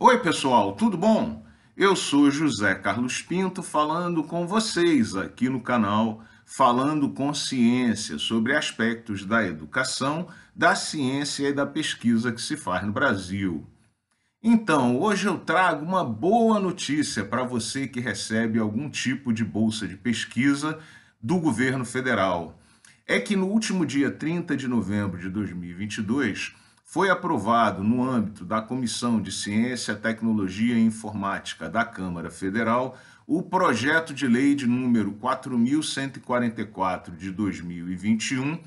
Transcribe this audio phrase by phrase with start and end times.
[0.00, 1.46] Oi, pessoal, tudo bom?
[1.76, 8.56] Eu sou José Carlos Pinto falando com vocês aqui no canal Falando com Ciência sobre
[8.56, 13.64] aspectos da educação, da ciência e da pesquisa que se faz no Brasil.
[14.42, 19.86] Então, hoje eu trago uma boa notícia para você que recebe algum tipo de bolsa
[19.86, 20.76] de pesquisa
[21.22, 22.60] do governo federal.
[23.06, 26.52] É que no último dia 30 de novembro de 2022,
[26.84, 33.42] foi aprovado no âmbito da Comissão de Ciência, Tecnologia e Informática da Câmara Federal o
[33.42, 38.58] projeto de lei de número 4144 de 2021,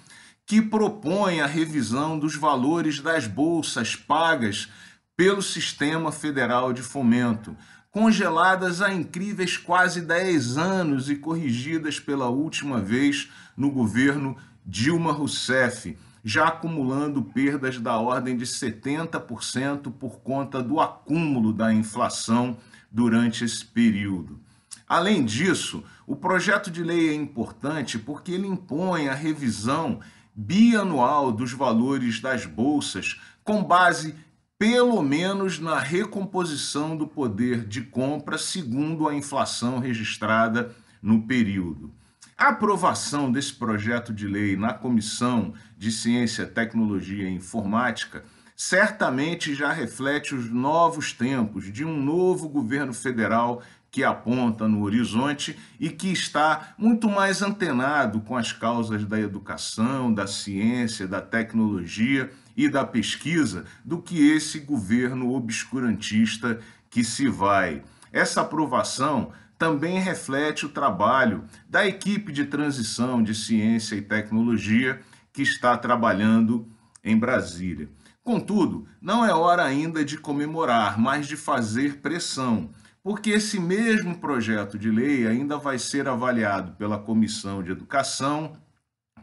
[0.46, 4.68] que propõe a revisão dos valores das bolsas pagas
[5.16, 7.56] pelo Sistema Federal de Fomento,
[7.92, 15.96] congeladas há incríveis quase 10 anos e corrigidas pela última vez no governo Dilma Rousseff
[16.24, 22.58] já acumulando perdas da ordem de 70% por conta do acúmulo da inflação
[22.92, 24.40] durante esse período.
[24.88, 30.00] Além disso, o projeto de lei é importante porque ele impõe a revisão
[30.34, 34.16] bianual dos valores das bolsas com base
[34.58, 41.92] pelo menos na recomposição do poder de compra segundo a inflação registrada no período.
[42.38, 48.24] A aprovação desse projeto de lei na Comissão de Ciência, Tecnologia e Informática
[48.56, 55.58] certamente já reflete os novos tempos de um novo governo federal que aponta no horizonte
[55.80, 62.30] e que está muito mais antenado com as causas da educação, da ciência, da tecnologia
[62.56, 67.82] e da pesquisa do que esse governo obscurantista que se vai.
[68.12, 75.02] Essa aprovação também reflete o trabalho da equipe de transição de ciência e tecnologia
[75.34, 76.68] que está trabalhando
[77.04, 77.90] em Brasília.
[78.24, 82.70] Contudo, não é hora ainda de comemorar, mas de fazer pressão,
[83.02, 88.58] porque esse mesmo projeto de lei ainda vai ser avaliado pela Comissão de Educação,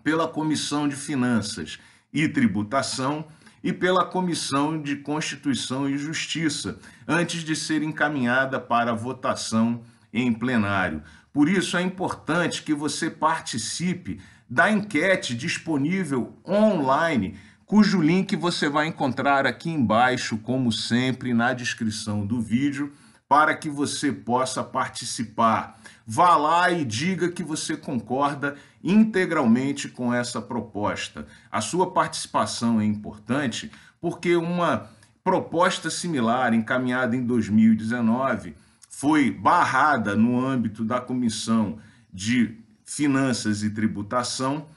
[0.03, 1.79] pela Comissão de Finanças
[2.13, 3.27] e Tributação
[3.63, 9.83] e pela Comissão de Constituição e Justiça, antes de ser encaminhada para votação
[10.15, 11.03] em plenário.
[11.33, 17.37] Por isso é importante que você participe da enquete disponível online,
[17.67, 22.93] cujo link você vai encontrar aqui embaixo, como sempre, na descrição do vídeo,
[23.29, 25.81] para que você possa participar.
[26.07, 31.27] Vá lá e diga que você concorda integralmente com essa proposta.
[31.51, 34.91] A sua participação é importante porque uma
[35.25, 38.55] proposta similar encaminhada em 2019
[38.97, 41.79] foi barrada no âmbito da Comissão
[42.13, 44.69] de Finanças e Tributação,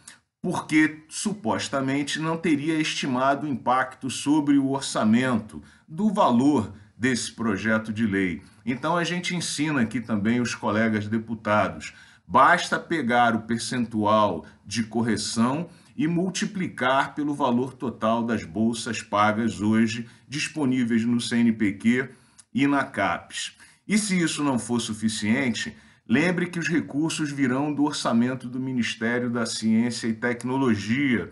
[0.41, 8.07] porque supostamente não teria estimado o impacto sobre o orçamento do valor desse projeto de
[8.07, 8.41] lei.
[8.65, 11.93] Então a gente ensina aqui também os colegas deputados,
[12.27, 20.09] basta pegar o percentual de correção e multiplicar pelo valor total das bolsas pagas hoje
[20.27, 22.09] disponíveis no CNPq
[22.51, 23.55] e na CAPES.
[23.87, 25.75] E se isso não for suficiente,
[26.07, 31.31] lembre que os recursos virão do orçamento do Ministério da Ciência e Tecnologia,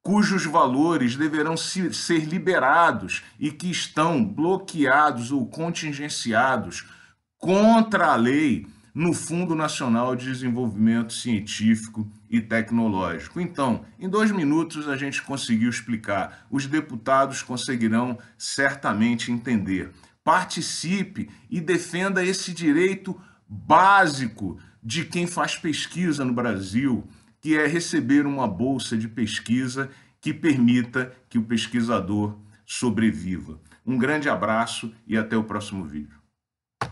[0.00, 6.86] cujos valores deverão ser liberados e que estão bloqueados ou contingenciados
[7.36, 13.40] contra a lei no Fundo Nacional de Desenvolvimento Científico e Tecnológico.
[13.40, 16.46] Então, em dois minutos a gente conseguiu explicar.
[16.50, 19.92] Os deputados conseguirão certamente entender
[20.28, 23.18] participe e defenda esse direito
[23.48, 27.08] básico de quem faz pesquisa no Brasil,
[27.40, 29.88] que é receber uma bolsa de pesquisa
[30.20, 32.36] que permita que o pesquisador
[32.66, 33.58] sobreviva.
[33.86, 36.17] Um grande abraço e até o próximo vídeo.